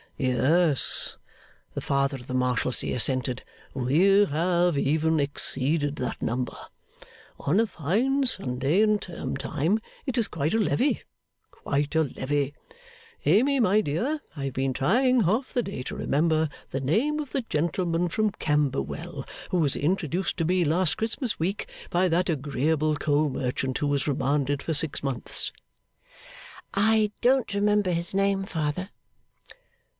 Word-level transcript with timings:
'Yes!' 0.17 1.17
the 1.73 1.81
Father 1.81 2.17
of 2.17 2.27
the 2.27 2.33
Marshalsea 2.35 2.93
assented. 2.95 3.43
'We 3.73 4.25
have 4.25 4.77
even 4.77 5.19
exceeded 5.19 5.95
that 5.95 6.21
number. 6.21 6.55
On 7.39 7.59
a 7.59 7.65
fine 7.65 8.25
Sunday 8.27 8.81
in 8.81 8.99
term 8.99 9.35
time, 9.35 9.79
it 10.05 10.19
is 10.19 10.27
quite 10.27 10.53
a 10.53 10.59
Levee 10.59 11.01
quite 11.49 11.95
a 11.95 12.03
Levee. 12.03 12.53
Amy, 13.25 13.59
my 13.59 13.81
dear, 13.81 14.21
I 14.35 14.45
have 14.45 14.53
been 14.53 14.73
trying 14.73 15.21
half 15.21 15.53
the 15.53 15.63
day 15.63 15.81
to 15.83 15.95
remember 15.95 16.49
the 16.69 16.81
name 16.81 17.19
of 17.19 17.31
the 17.31 17.41
gentleman 17.41 18.07
from 18.07 18.31
Camberwell 18.31 19.25
who 19.49 19.57
was 19.57 19.75
introduced 19.75 20.37
to 20.37 20.45
me 20.45 20.63
last 20.63 20.95
Christmas 20.97 21.39
week 21.39 21.67
by 21.89 22.07
that 22.07 22.29
agreeable 22.29 22.95
coal 22.95 23.29
merchant 23.29 23.77
who 23.79 23.87
was 23.87 24.07
remanded 24.07 24.61
for 24.61 24.73
six 24.75 25.01
months.' 25.03 25.51
'I 26.75 27.11
don't 27.21 27.53
remember 27.55 27.89
his 27.91 28.13
name, 28.15 28.43
father. 28.45 28.89